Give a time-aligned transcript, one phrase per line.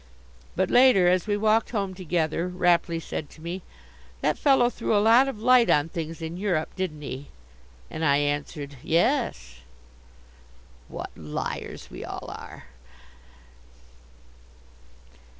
[0.55, 3.61] But later, as we walked home together, Rapley said to me:
[4.21, 7.27] "That fellow threw a lot of light on things in Europe, didn't he?"
[7.91, 9.57] And I answered: "Yes."
[10.87, 12.63] What liars we all are!